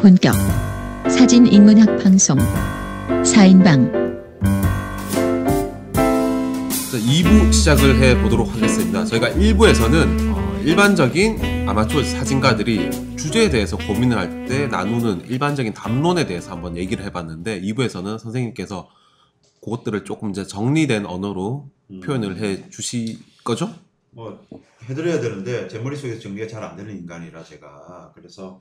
[0.00, 0.34] 본격
[1.10, 2.38] 사진 인문학 방송
[3.08, 4.08] 4인방
[6.92, 9.04] 2부 시작을 해 보도록 하겠습니다.
[9.04, 16.52] 저희가 1부에서는 어, 일반적인 아마추어 사진가들이 주제에 대해서 고민을 할 때 나누는 일반적인 담론에 대해서
[16.52, 18.88] 한번 얘기를 해봤는데 2부에서는 선생님께서
[19.62, 22.00] 그것들을 조금 이제 정리된 언어로 음.
[22.00, 23.70] 표현을 해 주실 거죠?
[24.10, 24.40] 뭐
[24.88, 28.58] 해드려야 되는데 제 머릿속에서 정리가 잘 안 되는 인간이라 제가 그래서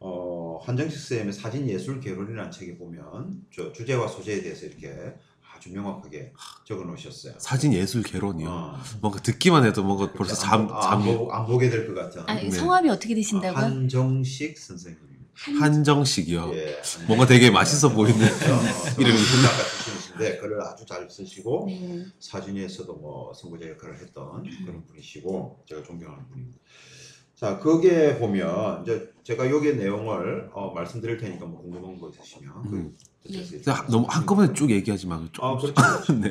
[0.00, 5.14] 어, 한정식 쌤의 사진 예술 개론이라는 책에 보면 저 주제와 소재에 대해서 이렇게
[5.54, 6.32] 아주 명확하게
[6.64, 7.34] 적어 놓으셨어요.
[7.38, 8.48] 사진 예술 개론이요.
[8.48, 11.86] 어, 뭔가 듣기만 해도 뭔가 벌써 잠, 안, 보- 안, 잠이 보고, 안 보게 될
[11.86, 12.50] 것 같은 아, 네.
[12.50, 13.52] 성함이 어떻게 되신다고요?
[13.62, 15.10] 한정식 선생님.
[15.34, 16.50] 한정식이요.
[16.54, 16.82] 예.
[17.06, 22.04] 뭔가 되게 맛있어 보이는 이름이 이름이 훈남 같은 분이신데 글을 아주 잘 쓰시고 네.
[22.18, 26.58] 사진에서도 뭐 선구자 역할을 했던 그런 분이시고 제가 존경하는 분입니다.
[27.40, 32.94] 자, 거기에 보면 이제 제가 여기 내용을 어, 말씀드릴 테니까 뭐 궁금한 거 있으시면 음.
[33.22, 35.72] 그 뜻에서 이렇게 그냥 너무 한꺼번에 쭉 얘기하지 말고 좀 아, 그렇죠.
[35.72, 36.12] 그렇죠.
[36.20, 36.28] 네.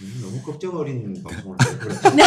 [0.00, 1.56] 음, 너무 걱정 어린 방송을.
[1.78, 2.00] 그렇죠.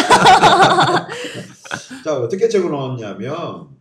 [2.02, 3.76] 자, 어떻게 적어 놓았냐면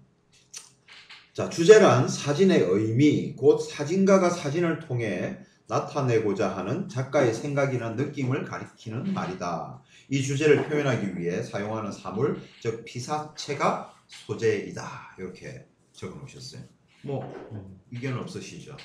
[1.31, 9.81] 자, 주제란 사진의 의미, 곧 사진가가 사진을 통해 나타내고자 하는 작가의 생각이나 느낌을 가리키는 말이다.
[10.09, 15.15] 이 주제를 표현하기 위해 사용하는 사물, 즉 피사체가 소재이다.
[15.19, 16.61] 이렇게 적어 놓으셨어요.
[17.03, 17.33] 뭐
[17.91, 18.75] 이견 없으시죠?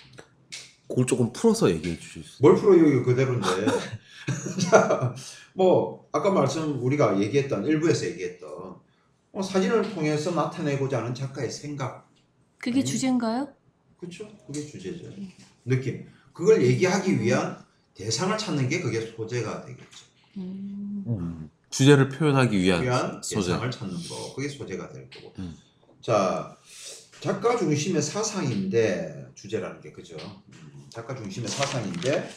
[0.89, 3.47] 그걸 조금 풀어서 얘기해 주실 수 뭘 풀어 여기 그대로인데.
[4.71, 5.15] 자,
[5.55, 8.77] 뭐 아까 말씀 우리가 얘기했던 일부에서 얘기했던
[9.33, 12.11] 어, 사진을 통해서 나타내고자 하는 작가의 생각,
[12.59, 12.85] 그게 음.
[12.85, 13.49] 주제인가요?
[13.99, 14.29] 그렇죠?
[14.47, 15.09] 그게 주제죠.
[15.65, 16.07] 느낌.
[16.33, 17.59] 그걸 얘기하기 위한
[17.95, 20.05] 대상을 찾는 게 그게 소재가 되겠죠.
[20.37, 21.05] 음.
[21.07, 21.51] 음.
[21.73, 23.53] 주제를 표현하기 위한, 위한 소재.
[23.53, 25.33] 대상을 찾는 거, 그게 소재가 될 거고.
[25.39, 25.57] 음.
[26.03, 26.57] 자,
[27.21, 30.17] 작가 중심의 사상인데 주제라는 게 그죠?
[30.49, 32.31] 음, 작가 중심의 사상인데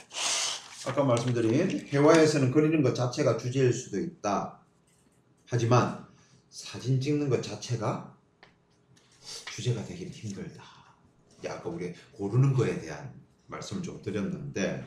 [0.88, 4.60] 아까 말씀드린 회화에서는 그리는 것 자체가 주제일 수도 있다.
[5.48, 6.06] 하지만
[6.50, 8.16] 사진 찍는 것 자체가
[9.54, 10.64] 주제가 되긴 힘들다.
[11.48, 13.14] 아까 우리 고르는 거에 대한
[13.48, 14.84] 말씀을 좀 드렸는데,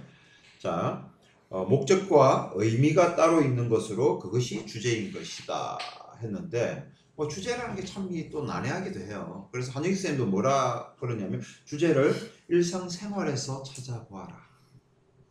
[0.59, 1.09] 자
[1.51, 5.79] 어, 목적과 의미가 따로 있는 것으로 그것이 주제인 것이다
[6.23, 9.49] 했는데 뭐 주제라는 게 참 또 난해하기도 해요.
[9.51, 12.15] 그래서 한영희 쌤도 뭐라 그러냐면 주제를
[12.49, 14.37] 일상생활에서 찾아보아라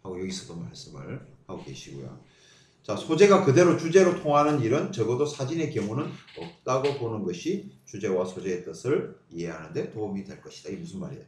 [0.04, 2.20] 하고 여기서도 말씀을 하고 계시고요.
[2.84, 9.18] 자 소재가 그대로 주제로 통하는 일은 적어도 사진의 경우는 없다고 보는 것이 주제와 소재의 뜻을
[9.30, 10.70] 이해하는 데 도움이 될 것이다.
[10.70, 11.24] 이게 무슨 말이에요?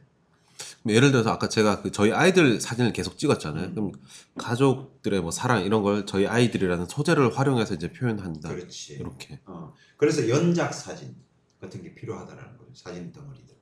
[0.88, 3.66] 예를 들어서 아까 제가 그 저희 아이들 사진을 계속 찍었잖아요.
[3.68, 3.74] 음.
[3.74, 3.92] 그럼
[4.38, 8.48] 가족들의 뭐 사랑 이런 걸 저희 아이들이라는 소재를 활용해서 이제 표현한다.
[8.48, 8.94] 그렇지.
[8.94, 9.40] 이렇게.
[9.44, 11.14] 어, 그래서 연작 사진
[11.60, 12.70] 같은 게 필요하다라는 거죠.
[12.74, 13.54] 사진 덩어리들.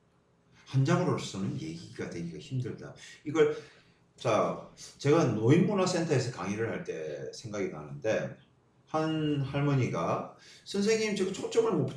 [0.65, 2.93] 한 장으로서는 얘기가 되기가 힘들다.
[3.25, 3.57] 이걸
[4.15, 8.37] 자 제가 노인문화센터에서 강의를 할 때 생각이 나는데
[8.85, 11.91] 한 할머니가 선생님 제가 초점을 못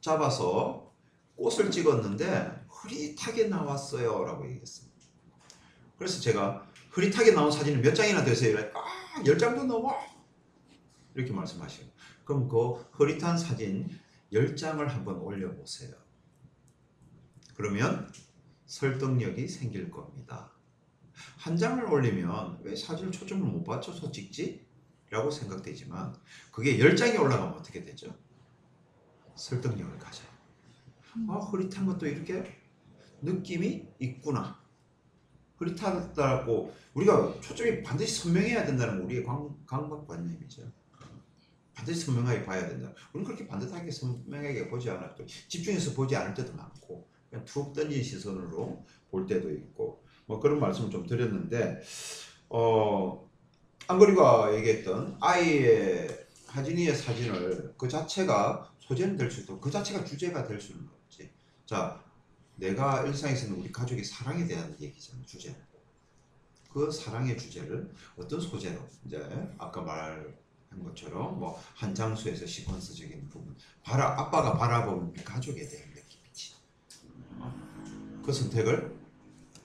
[0.00, 0.92] 잡아서
[1.36, 4.94] 꽃을 찍었는데 흐릿하게 나왔어요 라고 얘기했습니다.
[5.98, 8.58] 그래서 제가 흐릿하게 나온 사진이 몇 장이나 되세요?
[8.74, 9.94] 아, 열 장도 넘어.
[11.14, 11.90] 이렇게 말씀하시고
[12.24, 13.88] 그럼 그 흐릿한 사진
[14.32, 15.94] 10장을 한번 올려보세요.
[17.54, 18.12] 그러면
[18.66, 20.52] 설득력이 생길 겁니다.
[21.38, 24.66] 한 장을 올리면 왜 사진을 초점을 못 맞춰서 찍지?
[25.10, 26.16] 라고 생각되지만
[26.50, 28.12] 그게 10장이 올라가면 어떻게 되죠?
[29.36, 30.26] 설득력을 가져요.
[31.28, 32.63] 아, 흐릿한 것도 이렇게
[33.24, 34.62] 느낌이 있구나.
[35.56, 40.62] 흐릿하다고 우리가 초점이 반드시 선명해야 된다는 건 우리의 강, 강박관념이죠.
[41.74, 42.92] 반드시 선명하게 봐야 된다.
[43.12, 48.84] 우리는 그렇게 반듯하게 선명하게 보지 않아도 집중해서 보지 않을 때도 많고 그냥 툭 던진 시선으로
[49.10, 51.80] 볼 때도 있고 뭐 그런 말씀을 좀 드렸는데
[52.48, 53.28] 어
[53.88, 60.60] 안거리가 얘기했던 아이의 하진이의 사진을 그 자체가 소재는 될 수 있고 그 자체가 주제가 될
[60.60, 61.32] 수는 없지.
[61.66, 62.03] 자
[62.56, 65.58] 내가 일상에서는 우리 가족의 사랑에 대한 얘기잖아 주제는.
[66.72, 69.18] 그 사랑의 주제를 어떤 소재로 이제
[69.58, 76.54] 아까 말한 것처럼 뭐 한 장소에서 시퀀스적인 부분 바라 아빠가 바라보는 가족에 대한 느낌이지.
[77.38, 78.22] 어?
[78.24, 78.96] 그 선택을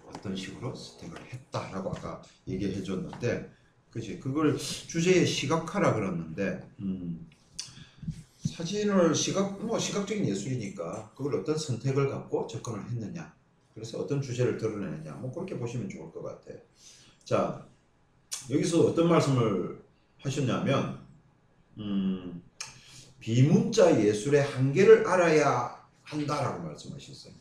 [0.06, 3.52] 어떤 식으로 선택을 했다라고 아까 얘기해 줬는데
[3.90, 7.28] 그지 그걸 주제의 시각화라 그랬는데 음,
[8.60, 13.34] 사진을 시각 뭐 시각적인 예술이니까 그걸 어떤 선택을 갖고 접근을 했느냐
[13.74, 16.60] 그래서 어떤 주제를 드러내느냐 뭐 그렇게 보시면 좋을 것 같아요.
[17.24, 17.66] 자
[18.50, 19.82] 여기서 어떤 말씀을
[20.18, 21.00] 하셨냐면
[21.78, 22.44] 음,
[23.22, 27.34] 비문자 예술의 한계를 알아야 한다라고 말씀하셨어요.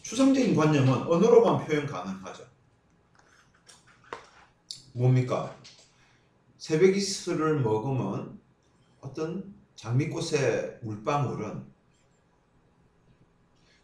[0.00, 2.46] 추상적인 관념은 언어로만 표현 가능하죠.
[4.94, 5.54] 뭡니까?
[6.56, 8.41] 새벽 이슬을 먹으면
[9.02, 11.64] 어떤 장미꽃의 물방울은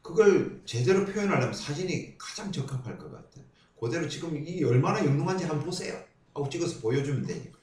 [0.01, 3.43] 그걸 제대로 표현하려면 사진이 가장 적합할 것 같아.
[3.79, 6.03] 그대로 지금 이 얼마나 영롱한지 한번 보세요.
[6.33, 7.59] 하고 찍어서 보여주면 되니까.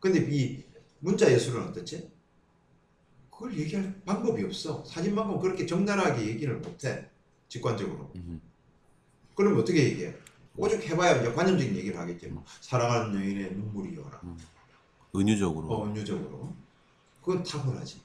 [0.00, 0.62] 근데 이
[0.98, 2.10] 문자 예술은 어떻지?
[3.30, 4.84] 그걸 얘기할 방법이 없어.
[4.84, 7.08] 사진만큼 그렇게 적나라하게 얘기를 못해.
[7.48, 8.10] 직관적으로.
[8.16, 8.40] 음.
[9.34, 10.14] 그럼 어떻게 얘기해?
[10.56, 12.26] 오죽 해봐야 이제 관념적인 얘기를 하겠지.
[12.26, 14.20] 뭐 사랑하는 여인의 눈물이여라.
[15.14, 15.68] 은유적으로.
[15.68, 16.54] 어, 은유적으로.
[17.28, 18.00] 그건 탁월하지.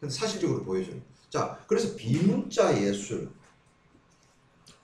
[0.00, 0.98] 근데 사실적으로 보여줘요.
[1.28, 3.28] 자, 그래서 비문자 예술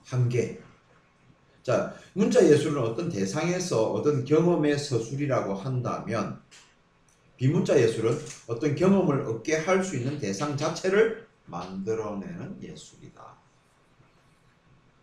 [0.05, 0.61] 한계.
[1.63, 6.43] 자, 문자 예술은 어떤 대상에서 얻은 경험의 서술이라고 한다면
[7.39, 8.15] 비문자 예술은
[8.47, 13.25] 어떤 경험을 얻게 할 수 있는 대상 자체를 만들어내는 예술이다.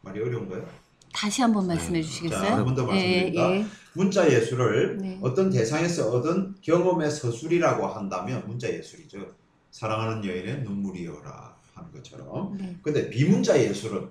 [0.01, 0.69] 말이 어려운가요?
[1.12, 2.51] 다시 한번 말씀해 자, 주시겠어요?
[2.51, 3.50] 한번 더 말씀드립니다.
[3.51, 3.65] 예, 예.
[4.00, 5.19] 문자 예술을 네.
[5.22, 9.19] 어떤 대상에서 얻은 경험의 서술이라고 한다면 문자 예술이죠.
[9.72, 12.56] 사랑하는 여인의 눈물이여라 하는 것처럼.
[12.57, 12.78] 네.
[12.81, 14.10] 근데 비문자 예술은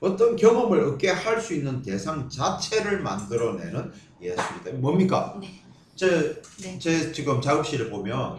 [0.00, 3.90] 어떤 경험을 얻게 할 수 있는 대상 자체를 만들어내는
[4.20, 4.72] 예술이다.
[4.80, 5.38] 뭡니까?
[5.40, 5.62] 네.
[5.94, 6.78] 제, 네.
[6.78, 8.36] 제 지금 작업실을 보면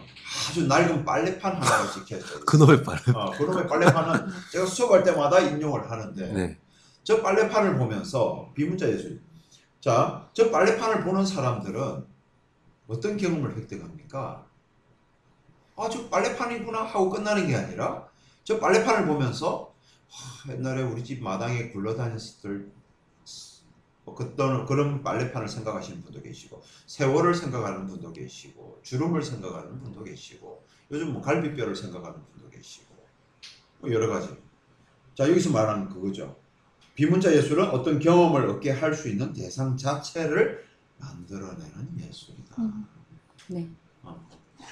[0.48, 2.40] 아주 낡은 빨래판 하나가 찍혀있어요.
[2.46, 2.96] 그놈의 말.
[3.16, 6.58] 어, 그놈의 빨래판은 제가 수업할 때마다 인용을 하는데 네.
[7.02, 9.20] 저 빨래판을 보면서 비문자 예술.
[9.80, 12.04] 자, 저 빨래판을 보는 사람들은
[12.88, 14.46] 어떤 경험을 획득합니까?
[15.76, 18.08] 아, 저 빨래판이구나 하고 끝나는 게 아니라
[18.42, 19.72] 저 빨래판을 보면서
[20.10, 22.72] 하, 옛날에 우리 집 마당에 굴러다녔을
[24.04, 30.64] 때뭐 그런 그런 빨래판을 생각하시는 분도 계시고 세월을 생각하는 분도 계시고 주름을 생각하는 분도 계시고
[30.90, 32.86] 요즘 뭐 갈비뼈를 생각하는 분도 계시고
[33.80, 34.36] 뭐 여러 가지.
[35.14, 36.36] 자 여기서 말하는 그거죠.
[36.98, 40.66] 비문자 예술은 어떤 경험을 얻게 할 수 있는 대상 자체를
[40.98, 42.56] 만들어내는 예술이다.
[42.58, 42.84] 음.
[43.46, 43.68] 네.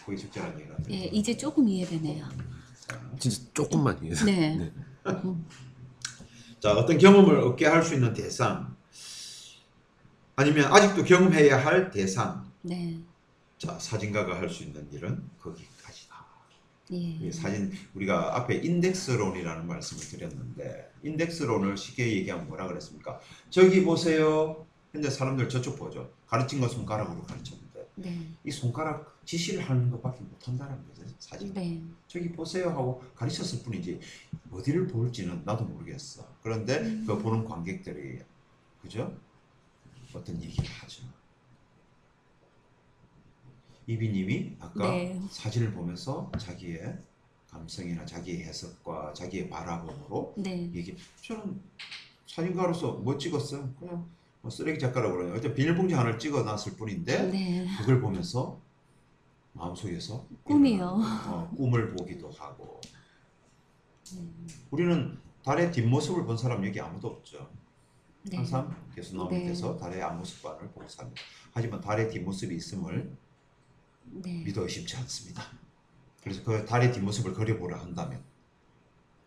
[0.05, 2.29] 거기 적절한 얘기가 예, 이제 조금 이해되네요.
[3.21, 4.25] 진짜 조금만 이해해서.
[4.25, 4.57] 네.
[4.57, 4.73] 네.
[5.07, 5.47] 음,
[6.59, 8.75] 자 어떤 경험을 얻게 할 수 있는 대상
[10.35, 12.45] 아니면 아직도 경험해야 할 대상.
[12.63, 12.99] 네.
[13.57, 15.76] 자 사진가가 할 수 있는 일은 거기까지다.
[16.93, 16.97] 예.
[16.97, 23.21] 이 사진 우리가 앞에 인덱스론이라는 말씀을 드렸는데 인덱스론을 쉽게 얘기하면 뭐라 그랬습니까?
[23.51, 24.65] 저기 보세요.
[24.93, 26.11] 근데 사람들 저쪽 보죠.
[26.27, 28.29] 가르친 건 손가락으로 가르쳤는데 네.
[28.45, 31.03] 이 손가락 지시를 하는 것밖에 못한다는 거죠.
[31.19, 31.53] 사진.
[31.53, 31.83] 네.
[32.07, 34.01] 저기 보세요 하고 가르쳤을 뿐이지
[34.51, 36.27] 어디를 볼지는 나도 모르겠어.
[36.43, 37.05] 그런데 음.
[37.07, 38.21] 그 보는 관객들이
[38.81, 39.17] 그죠?
[40.15, 41.03] 어떤 얘기를 하죠.
[43.87, 45.21] 이비님이 아까 네.
[45.31, 46.99] 사진을 보면서 자기의
[47.49, 50.71] 감성이나 자기의 해석과 자기의 바라봄으로 네.
[50.75, 50.97] 얘기.
[51.23, 51.61] 저는
[52.27, 53.73] 사진가로서 뭐 찍었어요?
[53.79, 54.07] 그냥
[54.41, 55.35] 뭐 쓰레기 작가라고 그러냐.
[55.35, 57.67] 어떤 비닐봉지 하나를 찍어놨을 뿐인데 네.
[57.79, 58.61] 그걸 보면서
[59.53, 61.01] 마음속에서 꿈이요.
[61.29, 62.81] 어, 꿈을 보기도 하고
[64.13, 67.49] 음, 우리는 달의 뒷모습을 본 사람 여기 아무도 없죠.
[68.25, 68.37] 네.
[68.37, 71.23] 항상 예수나님께서 달의 앞모습만을 보고 삽니다.
[71.53, 73.17] 하지만 달의 뒷모습이 있음을
[74.11, 74.43] 네.
[74.45, 75.43] 믿어 의심치 않습니다.
[76.23, 78.23] 그래서 그 달의 뒷모습을 그려보라 한다면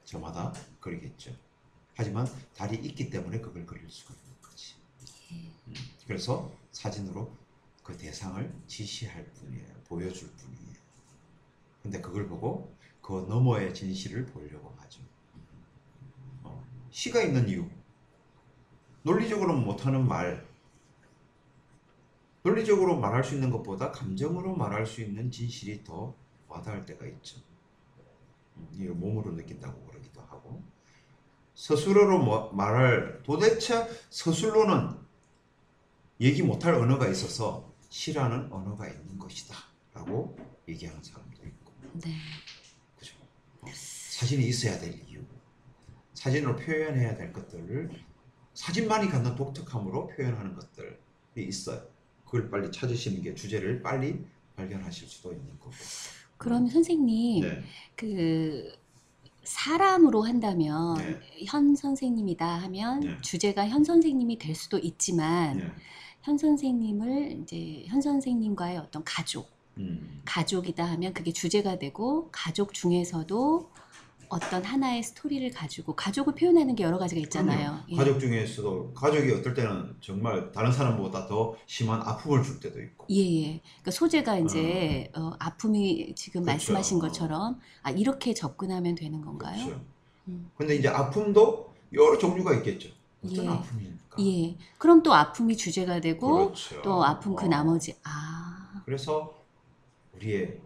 [0.06, 1.36] 저마다 그리겠죠.
[1.96, 4.76] 하지만 달이 있기 때문에 그걸 그릴 수가 있는 거지.
[5.31, 5.36] 예.
[5.68, 5.74] 음,
[6.07, 7.36] 그래서 사진으로
[7.83, 9.74] 그 대상을 지시할 뿐이에요.
[9.86, 10.78] 보여줄 뿐이에요.
[11.83, 15.02] 근데 그걸 보고 그 너머의 진실을 보려고 하죠.
[16.44, 17.68] 어, 시가 있는 이유.
[19.04, 20.49] 논리적으로는 못하는 말.
[22.44, 26.16] 논리적으로 말할 수 있는 것보다 감정으로 말할 수 있는 진실이 더
[26.48, 27.38] 와닿을 때가 있죠.
[28.58, 30.64] 음, 이걸 몸으로 느낀다고 그러기도 하고.
[31.54, 34.98] 서술어로 뭐- 말할 도대체 서술로는
[36.22, 39.56] 얘기 못할 언어가 있어서 시라는 언어가 있는 것이다
[39.94, 42.12] 라고 얘기하는 사람도 있고 네.
[42.98, 43.16] 그죠?
[43.62, 45.22] 어, 사진이 있어야 될 이유
[46.14, 47.90] 사진으로 표현해야 될 것들을
[48.54, 50.98] 사진만이 갖는 독특함으로 표현하는 것들이
[51.48, 51.89] 있어요
[52.30, 54.24] 그걸 빨리 찾으시는 게 주제를 빨리
[54.56, 55.71] 발견하실 수도 있는 거고
[56.38, 57.64] 그럼 선생님 네.
[57.95, 58.71] 그
[59.44, 61.19] 사람으로 한다면 네.
[61.48, 63.18] 현 선생님이다 하면 네.
[63.21, 65.71] 주제가 현 선생님이 될 수도 있지만 네.
[66.21, 70.21] 현 선생님을 이제 현 선생님과의 어떤 가족 음.
[70.26, 73.71] 가족이다 하면 그게 주제가 되고 가족 중에서도
[74.30, 77.80] 어떤 하나의 스토리를 가지고 가족을 표현하는 게 여러 가지가 있잖아요.
[77.90, 77.95] 예.
[77.95, 83.16] 가족 중에서도 가족이 어떨 때는 정말 다른 사람보다 더 심한 아픔을 줄 때도 있고 예,
[83.16, 83.62] 예.
[83.62, 86.54] 그러니까 소재가 이제 어, 아픔이 지금 그렇죠.
[86.54, 89.66] 말씀하신 것처럼 아 이렇게 접근하면 되는 건가요?
[89.66, 89.81] 그렇죠.
[90.28, 90.52] 음.
[90.56, 92.90] 근데 이제 아픔도 여러 종류가 있겠죠.
[93.26, 93.50] 어떤 예.
[93.50, 94.18] 아픔입니까?
[94.19, 94.57] 예.
[94.78, 96.81] 그럼 또 아픔이 주제가 되고 그렇죠.
[96.83, 97.48] 또 아픔 그 어.
[97.50, 98.83] 나머지 아.
[98.86, 99.33] 그래서
[100.16, 100.59] 우리의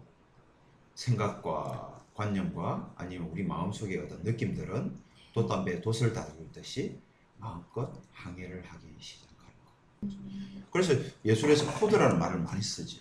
[0.94, 4.96] 생각과 관념과 아니면 우리 마음속의 어떤 느낌들은
[5.34, 6.98] 돛담배에 돛을 다루듯이
[7.38, 10.66] 마음껏 항해를 하기 시작하는 거.
[10.70, 10.94] 그래서
[11.24, 13.00] 예술에서 코드라는 말을 많이 쓰지.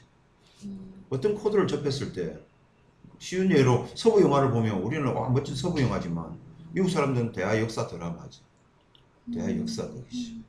[0.63, 1.05] 음.
[1.09, 2.39] 어떤 코드를 접했을 때
[3.19, 6.37] 쉬운 예로 서부 영화를 보면 우리는 와 멋진 서부 영화지만
[6.71, 8.41] 미국 사람들은 대하 역사 드라마지.
[9.33, 10.43] 대하 역사들이지.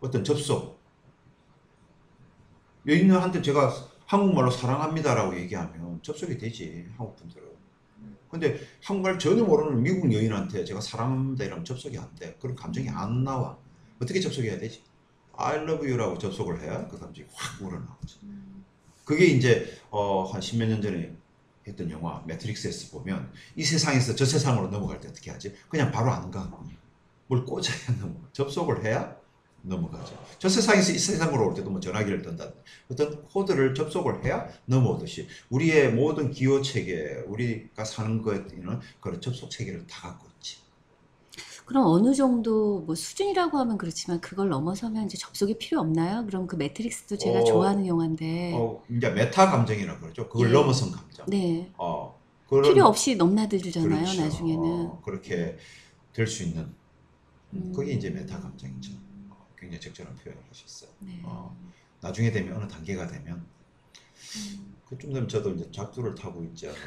[0.00, 0.80] 어떤 접속.
[2.86, 3.72] 여인한테 제가
[4.06, 7.51] 한국말로 사랑합니다라고 얘기하면 접속이 되지 한국 분들은.
[8.32, 12.34] 근데 한국말 전혀 모르는 미국 여인한테 제가 사랑합니다 이러면 접속이 안 돼.
[12.40, 13.58] 그런 감정이 안 나와.
[14.00, 14.82] 어떻게 접속해야 되지?
[15.36, 18.20] I love you라고 접속을 해야 그 감정이 확 우러나오지.
[19.04, 21.14] 그게 이제 어, 한 십몇 년 전에
[21.68, 25.54] 했던 영화 매트릭스에서 보면 이 세상에서 저 세상으로 넘어갈 때 어떻게 하지?
[25.68, 26.50] 그냥 바로 안 가.
[27.26, 28.28] 뭘 꽂아야 넘어가.
[28.32, 29.14] 접속을 해야
[29.62, 30.16] 넘어가죠.
[30.38, 32.52] 저 세상에서 이 세상으로 올 때도 뭐 전화기를 던다.
[32.90, 39.86] 어떤 코드를 접속을 해야 넘어오듯이 우리의 모든 기호 체계, 우리가 사는 것에는 그런 접속 체계를
[39.86, 40.56] 다 갖고 있지.
[41.64, 46.26] 그럼 어느 정도 뭐 수준이라고 하면 그렇지만 그걸 넘어서면 이제 접속이 필요 없나요?
[46.26, 48.52] 그럼 그 매트릭스도 제가 어, 좋아하는 영화인데.
[48.54, 50.28] 어, 이제 메타 감정이라고 그러죠.
[50.28, 50.52] 그걸 예.
[50.52, 51.24] 넘어선 감정.
[51.28, 51.70] 네.
[51.78, 54.20] 어, 필요 없이 넘나들잖아요, 그렇죠.
[54.22, 54.62] 나중에는.
[54.86, 55.56] 어, 그렇게
[56.12, 56.74] 될 수 있는
[57.54, 57.72] 음.
[57.74, 58.92] 그게 이제 메타 감정이죠.
[59.82, 60.90] 적절한 표현을 하셨어요.
[61.00, 61.20] 네.
[61.24, 61.56] 어.
[62.00, 63.44] 나중에 되면 어느 단계가 되면
[64.36, 64.74] 음.
[64.88, 66.82] 그쯤 되면 저도 이제 작두를 타고 있지 않을까.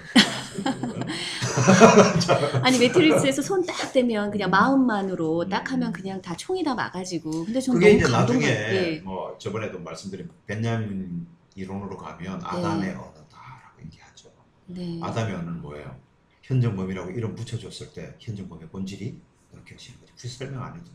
[2.64, 4.52] 아니 매트릭스에서 손 딱 대면 그냥 음.
[4.52, 5.50] 마음만으로 음.
[5.50, 7.46] 딱 하면 그냥 다 총이 다 막아지고.
[7.46, 9.00] 근데 저는 그게 너무 이제 감동 나중에 예.
[9.04, 11.26] 뭐 저번에도 말씀드린 벤야민
[11.56, 14.32] 이론으로 가면 아담의 언어다라고 얘기하죠.
[14.68, 15.00] 네.
[15.02, 15.98] 아담의 언어는 뭐예요?
[16.44, 19.20] 현정범이라고 이름 붙여줬을 때 현정범의 본질이
[19.54, 20.14] 느껴지는 거죠.
[20.16, 20.92] 굳이 설명 안 해도 돼.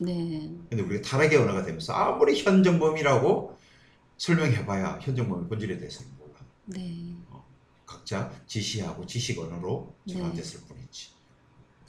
[0.00, 0.50] 네.
[0.68, 3.58] 근데 우리가 타락의 언어가 되면서 아무리 현정범이라고
[4.16, 6.34] 설명해봐야 현정범의 본질에 대해서는 몰라.
[6.66, 7.14] 네.
[7.86, 10.14] 각자 지시하고 지식 언어로 네.
[10.14, 11.10] 전환됐을 뿐이지.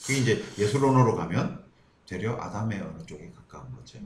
[0.01, 1.66] 그게 이제 예술 언어로 가면
[2.06, 4.00] 되려 아담의 언어 쪽에 가까운 거죠.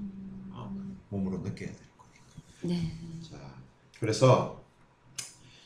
[0.51, 0.75] 어,
[1.09, 2.23] 몸으로 느껴야 되는 거니까.
[2.63, 2.97] 네.
[3.29, 3.37] 자,
[3.99, 4.63] 그래서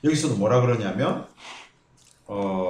[0.04, 1.28] 여기서도 뭐라 그러냐면
[2.26, 2.67] 어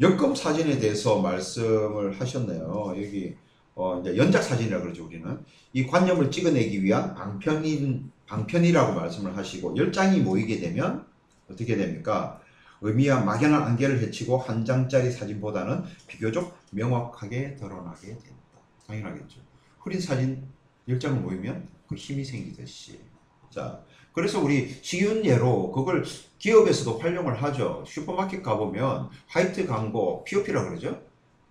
[0.00, 2.94] 역금 사진에 대해서 말씀을 하셨네요.
[2.96, 3.36] 여기
[3.74, 5.38] 어 이제 연작 사진이라 그러죠 우리는
[5.74, 11.04] 이 관념을 찍어내기 위한 방편인 방편이라고 말씀을 하시고 열 장이 모이게 되면
[11.50, 12.40] 어떻게 됩니까?
[12.80, 18.30] 의미와 막연한 안개를 헤치고 한 장짜리 사진보다는 비교적 명확하게 드러나게 된다.
[18.86, 19.40] 당연하겠죠.
[19.80, 20.42] 흐린 사진
[20.88, 23.00] 10장을 모이면 그 힘이 생기듯이.
[23.50, 26.04] 자, 그래서 우리 쉬운 예로 그걸
[26.38, 27.84] 기업에서도 활용을 하죠.
[27.86, 31.02] 슈퍼마켓 가보면 화이트 광고, POP라 그러죠.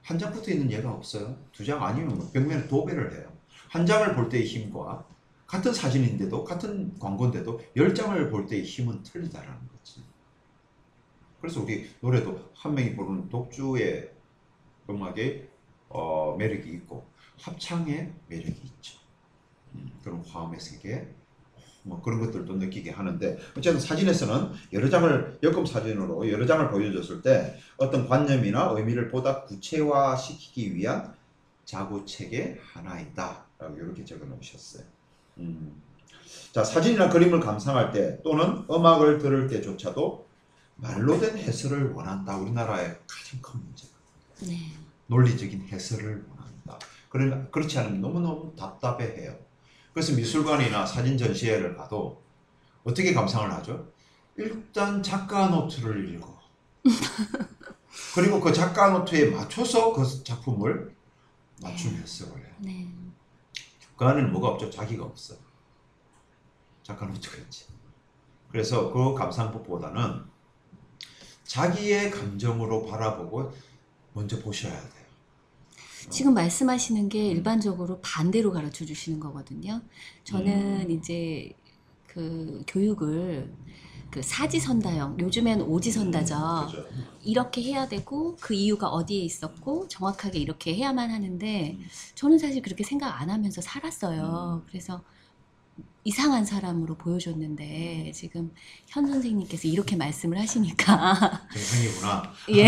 [0.03, 1.37] 한 장 붙어 있는 예가 없어요.
[1.51, 3.31] 두 장 아니면 뭐 벽면에 도배를 해요.
[3.69, 5.05] 한 장을 볼 때의 힘과
[5.45, 10.03] 같은 사진인데도 같은 광고인데도 열 장을 볼 때의 힘은 틀리다라는 거지.
[11.41, 14.09] 그래서 우리 노래도 한 명이 부르는 독주의
[14.89, 15.47] 음악에
[15.89, 17.05] 어, 매력이 있고
[17.41, 18.99] 합창의 매력이 있죠.
[19.75, 21.07] 음, 그런 화음의 세계
[21.83, 27.57] 뭐 그런 것들도 느끼게 하는데 어쨌든 사진에서는 여러 장을 역금 사진으로 여러 장을 보여줬을 때
[27.77, 31.13] 어떤 관념이나 의미를 보다 구체화시키기 위한
[31.65, 34.83] 자구책의 하나이다 라고 이렇게 적어 놓으셨어요.
[35.37, 35.81] 음.
[36.51, 40.27] 자 사진이나 그림을 감상할 때 또는 음악을 들을 때조차도
[40.75, 42.37] 말로 된 해설을 원한다.
[42.37, 43.91] 우리나라의 가장 큰 문제가.
[44.41, 44.57] 네.
[45.07, 46.79] 논리적인 해설을 원한다.
[47.09, 49.35] 그러나 그렇지 않으면 너무너무 답답해해요.
[49.93, 52.21] 그래서 미술관이나 사진 전시회를 가도
[52.83, 53.91] 어떻게 감상을 하죠?
[54.37, 56.39] 일단 작가 노트를 읽어.
[58.15, 60.95] 그리고 그 작가 노트에 맞춰서 그 작품을
[61.61, 62.53] 맞춤 해석을 해요.
[62.59, 62.87] 네.
[63.97, 64.69] 그 안에는 뭐가 없죠?
[64.69, 65.35] 자기가 없어.
[66.83, 67.65] 작가 노트가 있지.
[68.49, 70.23] 그래서 그 감상법보다는
[71.43, 73.53] 자기의 감정으로 바라보고
[74.13, 74.98] 먼저 보셔야 돼요.
[76.09, 77.09] 지금 말씀하시는 음.
[77.09, 79.81] 게 일반적으로 반대로 가르쳐 주시는 거거든요.
[80.23, 80.91] 저는 음.
[80.91, 81.51] 이제
[82.07, 83.53] 그 교육을
[84.09, 86.35] 그 사지선다형, 요즘엔 오지선다죠.
[86.67, 86.85] 그죠?
[87.23, 91.85] 이렇게 해야 되고 그 이유가 어디에 있었고 정확하게 이렇게 해야만 하는데 음.
[92.15, 94.63] 저는 사실 그렇게 생각 안 하면서 살았어요.
[94.67, 95.03] 그래서
[96.09, 98.51] 이상한 사람으로 보여줬는데 지금
[98.87, 102.33] 현 선생님께서 이렇게 말씀을 하시니까 정상이구나.
[102.57, 102.67] 예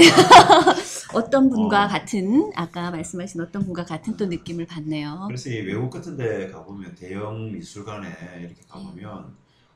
[1.15, 1.87] 어떤 분과 어.
[1.87, 5.23] 같은 아까 말씀하신 어떤 분과 같은 또 느낌을 받네요.
[5.25, 8.09] 그래서 이 외국 같은 데 가보면 대형 미술관에
[8.41, 9.35] 이렇게 가보면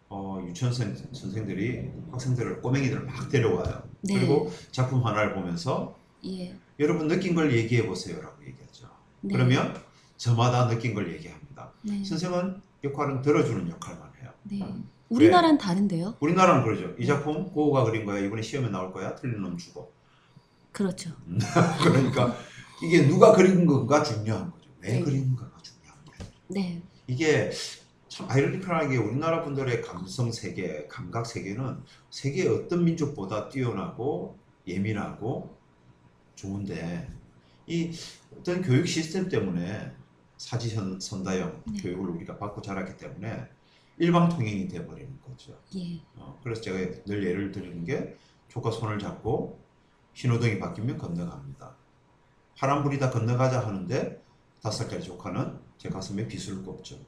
[0.10, 3.82] 어, 유치원 선, 선생들이 학생들을 꼬맹이들을 막 데려와요.
[4.02, 4.14] 네.
[4.14, 6.56] 그리고 작품 하나를 보면서 예.
[6.78, 8.88] 여러분 느낀 걸 얘기해 보세요라고 얘기하죠.
[9.22, 9.34] 네.
[9.34, 9.76] 그러면
[10.18, 11.72] 저마다 느낀 걸 얘기합니다.
[11.82, 12.04] 네.
[12.04, 14.32] 선생은 역할은 들어주는 역할만 해요.
[14.44, 14.60] 네.
[15.10, 16.16] 우리나라는 다른데요?
[16.20, 16.96] 우리나라는 그러죠.
[16.98, 18.20] 이 작품 고우가 그린 거야.
[18.20, 19.16] 이번에 시험에 나올 거야.
[19.16, 19.92] 틀린 놈 주고.
[20.72, 21.12] 그렇죠.
[21.84, 22.36] 그러니까
[22.84, 24.70] 이게 누가 그린 건가 중요한 거죠.
[24.82, 25.00] 왜 네.
[25.02, 26.32] 그린가가 중요한 거예요.
[26.48, 26.82] 네.
[27.08, 27.52] 이게
[28.08, 34.38] 참 아이러니컬한 게 우리나라 분들의 감성 세계, 감각 세계는 세계 어떤 민족보다 뛰어나고
[34.68, 35.56] 예민하고
[36.36, 37.10] 좋은데
[37.68, 37.92] 이
[38.38, 39.92] 어떤 교육 시스템 때문에
[40.46, 41.82] 사지선 선다형 네.
[41.82, 43.50] 교육을 우리가 받고 자랐기 때문에
[43.98, 45.60] 일방통행이 돼버리는 거죠.
[45.76, 46.00] 예.
[46.18, 48.16] 어, 그래서 제가 늘 예를 드리는 게
[48.48, 49.60] 조카 손을 잡고
[50.14, 51.76] 신호등이 바뀌면 건너갑니다.
[52.60, 54.24] 파란불이 다 건너가자 하는데
[54.62, 57.00] 다섯 살짜리 조카는 제 가슴에 비수를 꼽죠.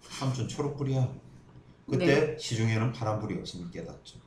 [0.00, 1.12] 삼촌 초록불이야.
[1.90, 4.20] 그때 시중에는 파란불이 없음을 깨닫죠.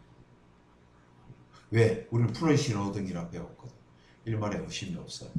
[1.72, 2.06] 왜?
[2.12, 3.74] 우리는 푸른 신호등이라 배웠거든.
[4.25, 5.30] 일말에 의심이 없어요.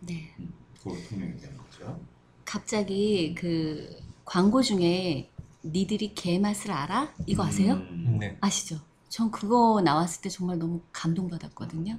[0.00, 0.34] 네.
[0.78, 1.98] 그걸 분명히 되는 거죠.
[2.46, 3.90] 갑자기 그
[4.24, 5.30] 광고 중에
[5.62, 7.12] 니들이 개 맛을 알아?
[7.26, 7.74] 이거 아세요?
[7.74, 8.38] 음, 네.
[8.40, 8.78] 아시죠?
[9.08, 11.98] 전 그거 나왔을 때 정말 너무 감동받았거든요.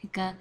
[0.00, 0.38] 그러니까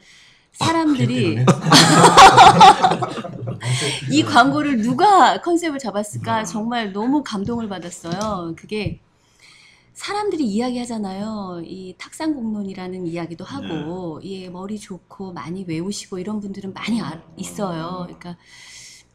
[0.51, 1.45] 사람들이 기억되네.
[4.11, 8.53] 이 광고를 누가 컨셉을 잡았을까 정말 너무 감동을 받았어요.
[8.57, 8.99] 그게
[9.93, 11.61] 사람들이 이야기하잖아요.
[11.65, 18.03] 이 탁상공론이라는 이야기도 하고, 예, 머리 좋고 많이 외우시고 이런 분들은 많이 아- 있어요.
[18.05, 18.37] 그러니까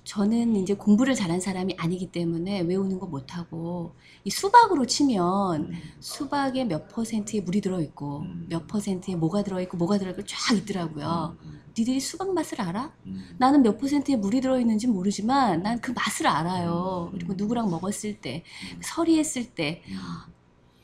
[0.05, 3.95] 저는 이제 공부를 잘한 사람이 아니기 때문에 외우는 거 못하고,
[4.25, 5.73] 이 수박으로 치면 음.
[6.01, 8.47] 수박에 몇 퍼센트의 물이 들어있고, 음.
[8.49, 11.37] 몇 퍼센트의 뭐가 들어있고, 뭐가 들어있고 쫙 있더라고요.
[11.43, 12.93] 음, 니들이 수박 맛을 알아?
[13.07, 13.35] 음.
[13.39, 17.11] 나는 몇 퍼센트의 물이 들어있는지 모르지만 난 그 맛을 알아요.
[17.13, 18.45] 그리고 누구랑 먹었을 때,
[18.83, 19.83] 서리했을 때,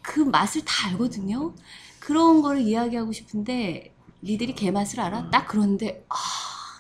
[0.03, 1.55] 그 맛을 다 알거든요.
[1.99, 5.31] 그런 거를 이야기하고 싶은데 니들이 개 맛을 알아?
[5.31, 6.17] 딱 그런데 아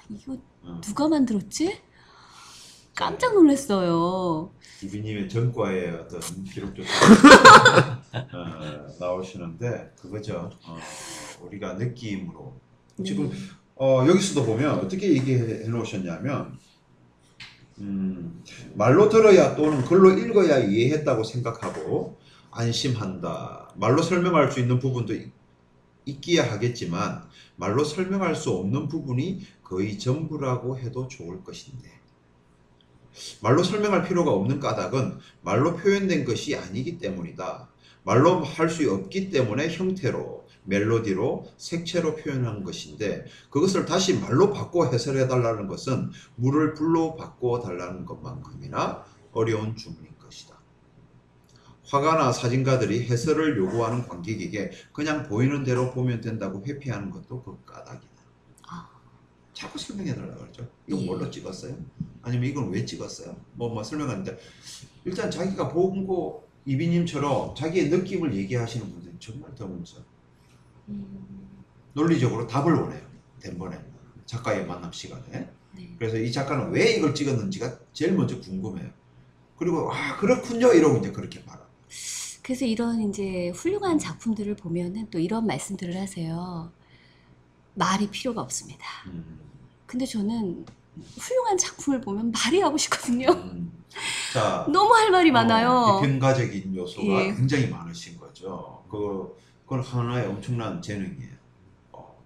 [0.08, 0.80] 이거 음.
[0.82, 1.78] 누가 만들었지?
[3.00, 4.50] 깜짝 놀랐어요.
[4.82, 6.90] 이비님의 전과의 어떤 기록조사
[8.12, 10.50] 어, 나오시는데 그거죠.
[10.66, 10.78] 어,
[11.40, 12.54] 우리가 느낌으로
[13.02, 13.36] 지금 네.
[13.76, 16.58] 어, 여기서도 보면 어떻게 얘기해 놓으셨냐면
[17.78, 22.18] 음, 말로 들어야 또는 글로 읽어야 이해했다고 생각하고
[22.50, 23.70] 안심한다.
[23.76, 25.32] 말로 설명할 수 있는 부분도 있-
[26.04, 27.22] 있기야 하겠지만
[27.56, 31.99] 말로 설명할 수 없는 부분이 거의 전부라고 해도 좋을 것인데
[33.42, 37.68] 말로 설명할 필요가 없는 까닭은 말로 표현된 것이 아니기 때문이다.
[38.02, 45.28] 말로 할 수 없기 때문에 형태로, 멜로디로, 색채로 표현한 것인데 그것을 다시 말로 바꿔 해설해
[45.28, 50.58] 달라는 것은 물을 불로 바꿔 달라는 것만큼이나 어려운 주문인 것이다.
[51.84, 58.22] 화가나 사진가들이 해설을 요구하는 관객에게 그냥 보이는 대로 보면 된다고 회피하는 것도 그 까닭이다.
[58.68, 58.88] 아.
[59.52, 60.68] 자꾸 설명해 달라고 그러죠.
[60.86, 61.04] 이거 예.
[61.04, 61.76] 뭘로 찍었어요?
[62.22, 63.36] 아니면 이건 왜 찍었어요?
[63.54, 64.38] 뭐, 뭐 설명하는데
[65.04, 70.04] 일단 자기가 보고 이비님처럼 자기의 느낌을 얘기하시는 분들이 정말 드문죠.
[70.88, 73.02] 음, 논리적으로 답을 원해요.
[73.40, 73.78] 덴번에
[74.26, 75.50] 작가의 만남 시간에.
[75.72, 75.94] 네.
[75.98, 78.90] 그래서 이 작가는 왜 이걸 찍었는지가 제일 먼저 궁금해요.
[79.56, 81.60] 그리고 아 그렇군요 이러고 이제 그렇게 말아.
[82.42, 86.72] 그래서 이런 이제 훌륭한 작품들을 보면은 또 이런 말씀들을 하세요.
[87.74, 88.84] 말이 필요가 없습니다.
[89.86, 90.64] 근데 저는
[91.18, 93.28] 훌륭한 작품을 보면 말이 하고 싶거든요.
[93.30, 93.72] 음.
[94.32, 96.00] 자 너무 할 말이 어, 많아요.
[96.00, 97.34] 비평가적인 요소가 예.
[97.34, 98.84] 굉장히 많으신 거죠.
[98.90, 101.34] 그 그건 하나의 엄청난 재능이에요.
[101.92, 102.16] 어,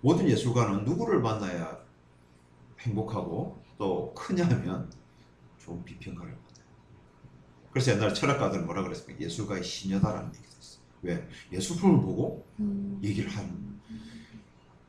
[0.00, 1.78] 모든 예술가는 누구를 만나야
[2.80, 4.90] 행복하고 또 크냐면
[5.58, 6.36] 좋은 비평가를.
[7.70, 9.22] 그래서 옛날에 철학가들은 뭐라 그랬습니까?
[9.24, 10.82] 예술가의 시녀다라는 얘기를 했어요.
[11.02, 11.28] 왜?
[11.52, 13.67] 예술품을 보고 음, 얘기를 하는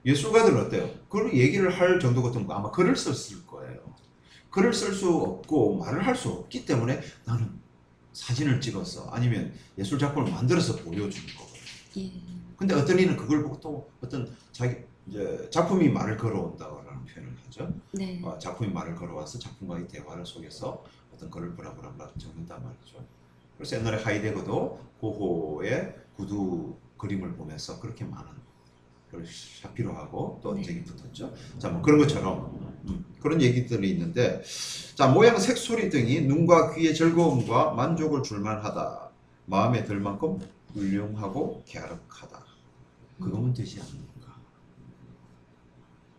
[0.05, 0.89] 예술가들은 어때요?
[1.09, 3.79] 그런 얘기를 할 정도 같은 거 아마 글을 썼을 거예요.
[4.49, 7.51] 글을 쓸 수 없고 말을 할 수 없기 때문에 나는
[8.13, 9.09] 사진을 찍었어.
[9.11, 11.61] 아니면 예술 작품을 만들어서 보여주는 거거든요.
[11.97, 12.11] 예.
[12.57, 14.75] 근데 어떤 이는 그걸 보고 또 어떤 자기
[15.07, 17.71] 이제 작품이 말을 걸어온다라는 표현을 하죠.
[17.91, 18.19] 네.
[18.23, 20.83] 어, 작품이 말을 걸어와서 작품과의 대화를 속에서
[21.13, 23.03] 어떤 글을 브라브라브라 적는단 말이죠.
[23.57, 28.29] 그래서 옛날에 하이데거도 고호의 구두 그림을 보면서 그렇게 많은
[29.11, 30.59] 걸 샤피로 하고 또 네.
[30.59, 31.33] 언쟁이 붙었죠.
[31.57, 34.41] 자, 뭐 그런 것처럼 음, 그런 얘기들이 있는데
[34.95, 39.09] 자 모양, 색, 소리 등이 눈과 귀의 즐거움과 만족을 줄만하다.
[39.45, 40.39] 마음에 들 만큼
[40.73, 42.45] 훌륭하고 갸륵하다.
[43.19, 44.39] 그거면 되지 않는가.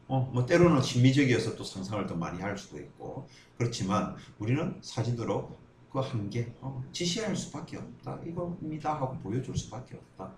[0.09, 5.57] 어, 뭐 때로는 심미적이어서 또 상상을 더 많이 할 수도 있고 그렇지만 우리는 사진으로
[5.93, 10.33] 그 한계 어, 지시할 수밖에 없다 이겁니다 하고 보여줄 수밖에 없다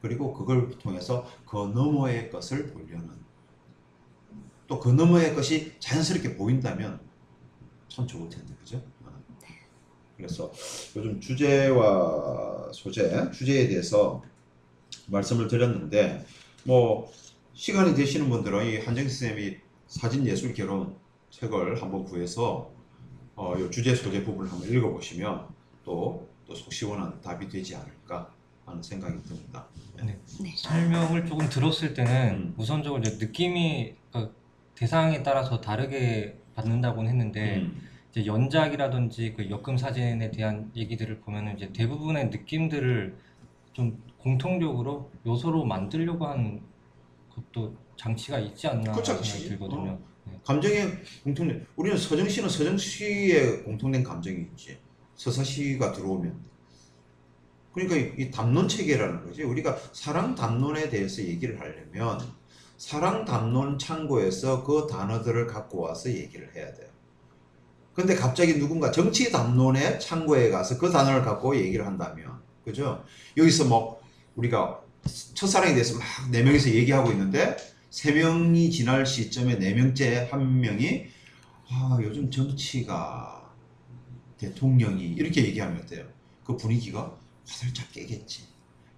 [0.00, 3.10] 그리고 그걸 통해서 그 너머의 것을 보려는
[4.66, 7.00] 또 그 너머의 것이 자연스럽게 보인다면
[7.88, 8.80] 참 좋을 텐데 그죠?
[9.02, 9.12] 어.
[10.16, 10.52] 그래서
[10.96, 14.22] 요즘 주제와 소재 주제에 대해서
[15.08, 16.24] 말씀을 드렸는데
[16.64, 17.10] 뭐
[17.52, 19.56] 시간이 되시는 분들은 이 한정희 선생님이
[19.88, 20.94] 사진 예술 결혼
[21.30, 22.70] 책을 한번 구해서
[23.34, 25.48] 어, 요 주제 소재 부분을 한번 읽어보시면
[25.84, 28.32] 또, 또 속 시원한 답이 되지 않을까
[28.70, 29.66] 하는 생각이 듭니다.
[30.02, 30.18] 네.
[30.56, 32.54] 설명을 조금 들었을 때는 음.
[32.56, 34.34] 우선적으로 이제 느낌이 그
[34.74, 37.80] 대상에 따라서 다르게 받는다고는 했는데 음,
[38.10, 43.16] 이제 연작이라든지 그 역금 사진에 대한 얘기들을 보면은 이제 대부분의 느낌들을
[43.72, 46.60] 좀 공통적으로 요소로 만들려고 하는
[47.30, 49.48] 것도 장치가 있지 않나 그쵸, 생각이.
[49.50, 49.98] 들거든요.
[50.24, 50.40] 네.
[50.44, 50.88] 감정의
[51.24, 54.78] 공통된 우리는 서정 씨는 서정 씨의 공통된 감정이 있지
[55.14, 56.34] 서사 씨가 들어오면
[57.72, 62.20] 그러니까 이, 이 담론 체계라는 거지 우리가 사랑 담론에 대해서 얘기를 하려면
[62.76, 66.88] 사랑 담론 창고에서 그 단어들을 갖고 와서 얘기를 해야 돼요.
[67.94, 73.04] 근데 갑자기 누군가 정치 담론의 창고에 가서 그 단어를 갖고 얘기를 한다면 그죠?
[73.36, 74.00] 여기서 뭐
[74.36, 74.80] 우리가
[75.34, 77.56] 첫사랑에 대해서 막 네 명이서 얘기하고 있는데
[77.90, 81.06] 세 명이 지날 시점에 네 명째 한 명이
[81.68, 83.52] 아 요즘 정치가
[84.38, 86.06] 대통령이 이렇게 얘기하면 어때요?
[86.44, 88.48] 그 분위기가 화 살짝 깨겠지.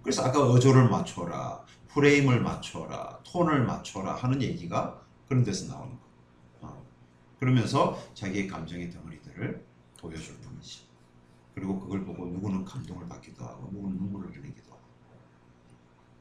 [0.01, 6.67] 그래서 아까 어조를 맞춰라, 프레임을 맞춰라, 톤을 맞춰라 하는 얘기가 그런 데서 나오는 거.
[6.67, 6.85] 어.
[7.39, 9.65] 그러면서 자기의 감정의 덩어리들을
[9.99, 10.81] 보여줄 뿐이지.
[11.55, 14.81] 그리고 그걸 보고 누구는 감동을 받기도 하고, 누구는 눈물을 흘리기도 하고.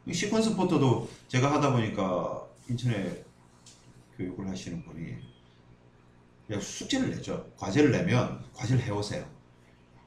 [0.07, 3.25] 이 시퀀스 포토도 제가 하다 보니까 인천에
[4.17, 5.17] 교육을 하시는 분이
[6.61, 7.51] 숙제를 내죠.
[7.57, 9.27] 과제를 내면 과제를 해오세요.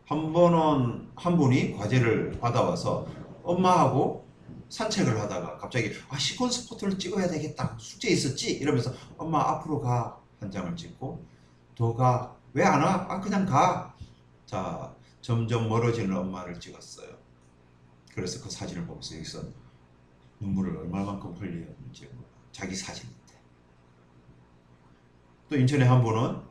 [0.06, 3.08] 한 번은 한 분이 과제를 받아와서
[3.44, 4.26] 엄마하고
[4.70, 7.76] 산책을 하다가 갑자기 아 시퀀스 포토를 찍어야 되겠다.
[7.80, 8.52] 숙제 있었지?
[8.58, 10.20] 이러면서 엄마 앞으로 가.
[10.40, 11.26] 한 장을 찍고
[11.76, 12.36] 더 가.
[12.54, 13.06] 왜 안 와?
[13.10, 17.10] 아 그냥 가자 점점 멀어지는 엄마를 찍었어요.
[18.14, 19.42] 그래서 그 사진을 보면서 여기서
[20.40, 22.10] 눈물을 얼마만큼 흘리는지
[22.52, 23.16] 자기 사진인데.
[25.50, 26.42] 또 인천에 한 분은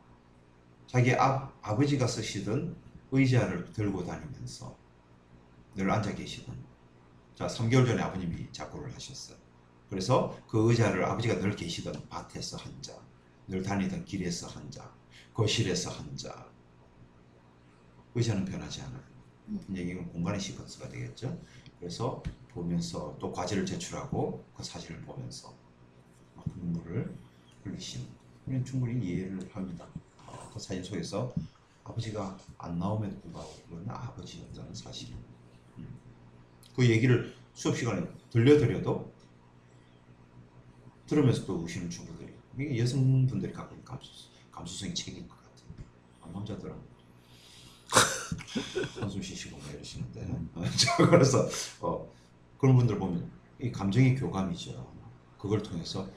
[0.86, 2.76] 자기 아, 아버지가 쓰시던
[3.14, 4.76] 의자를 들고 다니면서
[5.76, 6.56] 늘 앉아 계시던
[7.34, 9.36] 자 3개월 전에 아버님이 작고를 하셨어요.
[9.90, 12.94] 그래서 그 의자를 아버지가 늘 계시던 밭에서 한 자
[13.46, 14.90] 늘 다니던 길에서 한 자
[15.34, 16.48] 거실에서 한 자.
[18.14, 19.02] 의자는 변하지 않아요.
[19.68, 21.38] 이건 공간의 시퀀스가 되겠죠?
[21.78, 25.52] 그래서 보면서 또 과제를 제출하고 그 사진을 보면서
[26.36, 27.14] 막 눈물을
[27.64, 29.86] 흘리시는 충분히 이해를 합니다.
[30.26, 31.34] 어, 그 사진 속에서
[31.84, 35.14] 아버지가 안 나오면 불구하고 그건 아버지였다는 사실.
[35.78, 35.86] 음.
[36.74, 39.12] 그 얘기를 수업 시간에 들려드려도
[41.06, 44.10] 들으면서 또 우시는 친구들이 이게 여성분들이 갖고 있는 감수,
[44.50, 45.86] 감수성이 책인 것 같아요.
[46.22, 46.74] 아, 남자들은
[49.00, 50.22] 한숨 쉬시고 막 이러시는데
[50.54, 51.46] 어, 저 그래서
[51.80, 52.10] 어,
[52.58, 54.94] 그런 분들 보면 이 감정의 교감이죠.
[55.38, 56.08] 그걸 통해서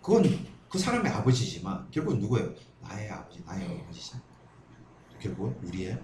[0.00, 2.54] 그건 그 사람의 아버지지만 결국 누구예요?
[2.80, 4.22] 나의 아버지, 나의 어머니잖아.
[5.20, 6.00] 결국 우리의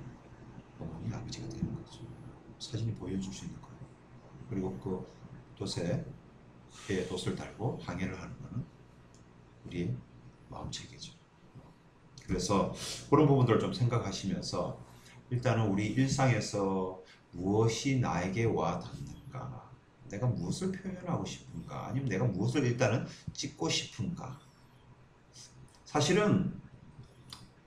[0.78, 2.00] 어머니, 아버지가 되는 거죠.
[2.58, 3.78] 사진이 보여줄 수 있는 거예요.
[4.48, 5.06] 그리고 그
[5.56, 6.04] 돛에
[6.86, 8.64] 배에 돛을 달고 항해를 하는 거는
[9.66, 9.94] 우리의
[10.48, 11.12] 마음체계죠.
[12.26, 12.72] 그래서
[13.10, 14.78] 그런 부분들을 좀 생각하시면서
[15.30, 19.70] 일단은 우리 일상에서 무엇이 나에게 와 닿는가?
[20.08, 21.86] 내가 무엇을 표현하고 싶은가?
[21.88, 24.38] 아니면 내가 무엇을 일단은 찍고 싶은가?
[25.84, 26.61] 사실은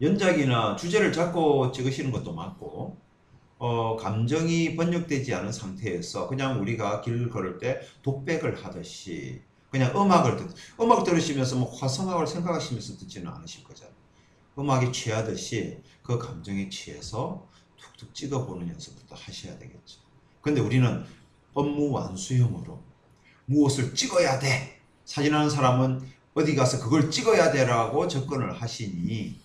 [0.06, 2.98] 연작이나 주제를 잡고 찍으시는 것도 맞고,
[3.58, 9.41] 어, 감정이 번역되지 않은 상태에서 그냥 우리가 길 걸을 때 독백을 하듯이
[9.72, 13.96] 그냥 음악을 듣, 음악 들으시면서 뭐 화성학을 생각하시면서 듣지는 않으실 거잖아요.
[14.58, 20.00] 음악에 취하듯이 그 감정에 취해서 툭툭 찍어보는 연습부터 하셔야 되겠죠.
[20.41, 21.04] 근데 우리는
[21.54, 22.82] 업무 완수형으로
[23.46, 24.80] 무엇을 찍어야 돼.
[25.06, 26.02] 사진하는 사람은
[26.36, 29.44] 어디 가서 그걸 찍어야 돼라고 접근을 하시니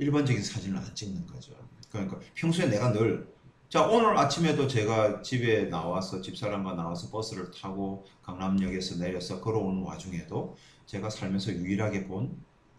[0.00, 1.52] 일반적인 사진을 안 찍는 거죠.
[1.90, 3.28] 그러니까 평소에 내가 늘
[3.68, 11.08] 자, 오늘 아침에도 제가 집에 나와서 집사람과 나와서 버스를 타고 강남역에서 내려서 걸어오는 와중에도 제가
[11.08, 12.36] 살면서 유일하게 본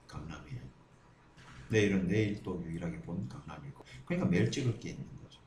[0.08, 0.60] 강남이에요.
[1.70, 3.86] 내일은 내일 또 유일하게 본 강남이고.
[4.06, 5.40] 그러니까 매일 찍을 게 있는 거죠.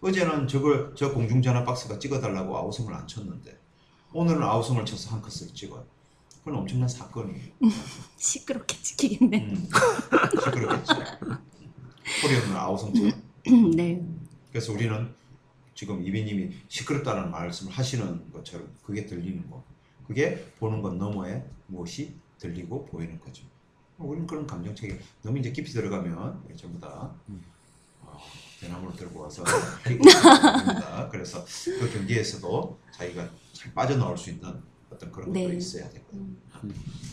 [0.00, 3.58] 어제는 저걸, 저 공중전화 박스가 찍어달라고 아우성을 안 쳤는데,
[4.12, 5.84] 오늘은 아우성을 쳐서 한 컷을 찍어요.
[6.44, 7.52] 그건 엄청난 사건이에요.
[8.18, 9.44] 시끄럽게 찍히겠네.
[9.44, 9.68] 음,
[10.44, 10.92] 시끄럽겠지.
[12.22, 13.02] 코리아는 아우성 쳐.
[13.74, 14.06] 네.
[14.50, 15.14] 그래서 우리는
[15.74, 19.64] 지금 이비님이 시끄럽다는 말씀을 하시는 것처럼 그게 들리는 거.
[20.06, 23.42] 그게 보는 것 너머에 무엇이 들리고 보이는 거죠.
[23.96, 27.10] 우리는 그런 감정 체계 너무 이제 깊이 들어가면 전부 다
[28.02, 28.18] 어,
[28.60, 29.42] 대나무를 들고 와서.
[31.10, 34.62] 그래서 그 경계에서도 자기가 잘 빠져나올 수 있는
[34.94, 35.56] 어떤 그런 것들이 네.
[35.56, 36.24] 있어야 되거든요.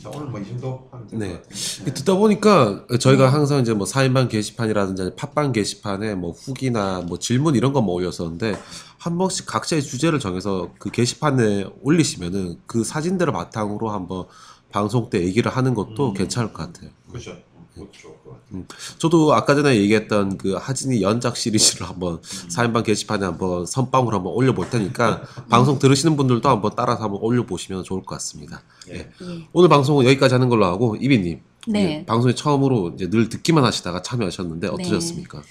[0.01, 1.33] 자 오늘 뭐 이 정도 하면 될 것 네.
[1.33, 1.93] 같아요.
[1.93, 7.73] 듣다 보니까 저희가 항상 이제 뭐 4인방 게시판이라든지 팟빵 게시판에 뭐 후기나 뭐 질문 이런
[7.73, 8.55] 거뭐 올렸었는데
[8.97, 14.25] 한 번씩 각자의 주제를 정해서 그 게시판에 올리시면은 그 사진들을 바탕으로 한번
[14.71, 16.13] 방송 때 얘기를 하는 것도 음.
[16.13, 16.91] 괜찮을 것 같아요.
[17.09, 17.35] 그렇죠.
[17.73, 18.65] 그것도 좋을 것 같아요.
[18.97, 24.69] 저도 아까 전에 얘기했던 그 하진이 연작 시리즈를 한번 4인방 게시판에 한번 선빵으로 한번 올려볼
[24.69, 28.61] 테니까 방송 들으시는 분들도 한번 따라서 한번 올려보시면 좋을 것 같습니다.
[28.89, 28.93] 예.
[28.95, 28.99] 예.
[29.21, 29.47] 예.
[29.53, 31.99] 오늘 방송은 여기까지 하는 걸로 하고 이비님 네.
[31.99, 35.43] 예, 방송에 처음으로 이제 늘 듣기만 하시다가 참여하셨는데 어떠셨습니까?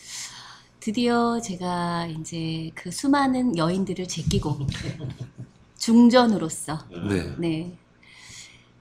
[0.80, 4.58] 드디어 제가 이제 그 수많은 여인들을 제끼고
[5.78, 6.78] 중전으로서
[7.08, 7.34] 네.
[7.38, 7.78] 네.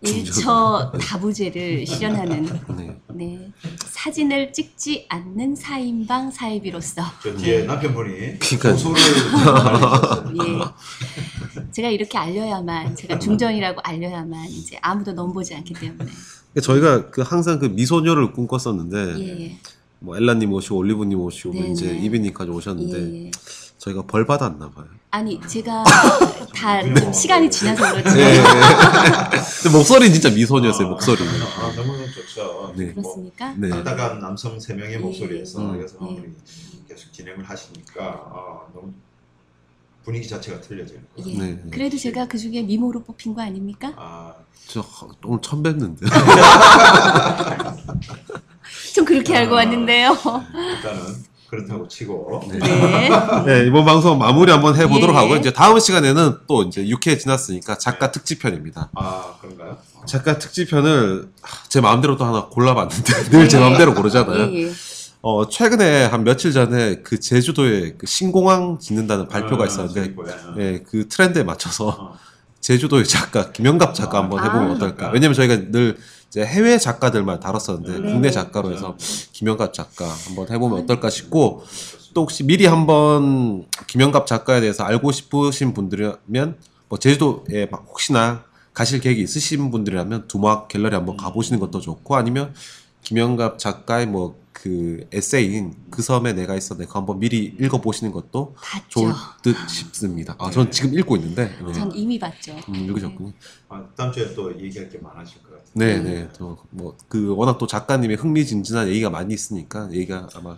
[0.02, 2.46] 일처 다부제를 실현하는
[2.78, 2.98] 네.
[3.10, 3.52] 네.
[3.86, 10.34] 사진을 찍지 않는 4인방 사이비로서 저 뒤에 남편분이 그러니까- 소를 알려주셨어요.
[10.48, 11.62] 예.
[11.72, 16.10] 제가 이렇게 알려야만 제가 중전이라고 알려야만 이제 아무도 넘보지 않기 때문에
[16.62, 19.58] 저희가 그 항상 그 미소녀를 꿈꿨었는데 예.
[20.00, 22.00] 뭐 엘라님 오시고 올리브님 오시고 네, 이제 네.
[22.06, 23.32] 이비님까지 오셨는데 예.
[23.78, 24.88] 저희가 벌 받았나 봐요.
[25.12, 25.84] 아니 제가
[26.56, 28.44] 다 좀 시간이 지나서 그렇지 네.
[29.64, 30.90] 근데 목소리는 진짜 미소녀였어요.
[30.90, 31.32] 목소리는.
[31.42, 32.74] 아, 너무 좋죠.
[32.76, 32.94] 네.
[32.94, 33.54] 그렇습니까?
[33.58, 33.70] 네.
[33.70, 35.82] 딱딱한 남성 세 명의 목소리에서 음.
[35.82, 36.28] 여성분이
[36.88, 38.92] 계속 진행을 하시니까 아, 너무
[40.04, 41.00] 분위기 자체가 틀려져요.
[41.26, 41.38] 예.
[41.38, 41.60] 네.
[41.72, 43.94] 그래도 제가 그 중에 미모로 뽑힌 거 아닙니까?
[43.96, 44.34] 아,
[44.68, 44.84] 저
[45.24, 46.02] 오늘 처음 뵀는데.
[48.94, 49.58] 좀 그렇게 알고 아.
[49.58, 50.12] 왔는데요.
[50.76, 52.60] 일단은 그렇다고 치고 네.
[52.60, 53.10] 네.
[53.46, 55.20] 네, 이번 방송 마무리 한번 해보도록 예.
[55.20, 58.90] 하고 이제 다음 시간에는 또 이제 6회 지났으니까 작가 특집편입니다.
[58.96, 59.78] 아 그런가요?
[60.06, 61.30] 작가 특집편을
[61.70, 64.52] 제 마음대로 또 하나 골라봤는데 늘 제 마음대로 고르잖아요.
[64.54, 64.72] 예, 예.
[65.22, 70.32] 어 최근에 한 며칠 전에 그 제주도에 그 신공항 짓는다는 발표가 아, 있었는데, 있고요.
[70.60, 72.18] 예, 그 트렌드에 맞춰서 어.
[72.62, 74.74] 제주도의 작가 김영갑 작가 아, 한번 해보면 아.
[74.76, 75.10] 어떨까?
[75.12, 75.98] 왜냐면 저희가 늘
[76.30, 78.12] 이제 해외 작가들만 다뤘었는데 네.
[78.12, 78.32] 국내 네.
[78.32, 79.30] 작가로 해서 네.
[79.34, 81.64] 김영갑 작가 한번 해보면 어떨까 싶고
[82.14, 89.02] 또 혹시 미리 한번 김영갑 작가에 대해서 알고 싶으신 분들이면 뭐 제주도에 막 혹시나 가실
[89.02, 92.54] 계획이 있으신 분들이라면 두막 갤러리 한번 가보시는 것도 좋고 아니면
[93.02, 98.88] 김영갑 작가의 뭐 그 에세이인 그 섬에 내가 있어 내가 한번 미리 읽어보시는 것도 봤죠.
[98.90, 100.36] 좋을 듯 싶습니다.
[100.38, 101.74] 아, 전 지금 읽고 있는데 네.
[101.74, 102.58] 전 이미 봤죠.
[102.68, 103.32] 음, 읽으셨군요.
[103.70, 105.66] 아, 다음 주에 또 얘기할 게 많아질 것 같아요.
[105.74, 106.28] 네, 네.
[106.72, 110.58] 뭐그 워낙 또 작가님의 흥미진진한 얘기가 많이 있으니까 얘기가 아마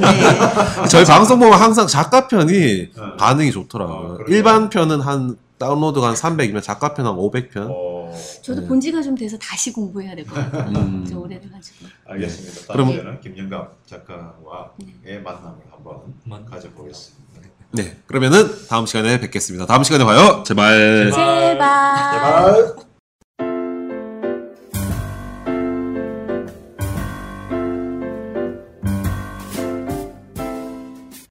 [0.00, 0.86] 네.
[0.88, 2.90] 저희 방송 보면 항상 작가 편이 네.
[3.18, 4.14] 반응이 어, 좋더라고요.
[4.18, 4.36] 그러게요.
[4.36, 7.68] 일반 편은 한 다운로드가 한 300이면 작가 편 한 500편.
[7.70, 8.66] 어, 저도 네.
[8.68, 10.68] 본 지가 좀 돼서 다시 공부해야 될 것 같아요.
[10.78, 11.04] 음.
[11.08, 11.86] 좀 오래돼가지고.
[12.06, 12.72] 알겠습니다.
[12.74, 17.22] 다음 그럼- 김영갑 작가와의 만남을 한번 만- 가져보겠습니다.
[17.74, 17.96] 네.
[18.06, 19.64] 그러면은 다음 시간에 뵙겠습니다.
[19.66, 20.42] 다음 시간에 봐요.
[20.46, 21.10] 제발.
[21.10, 21.54] 제발.
[21.54, 22.91] 제발.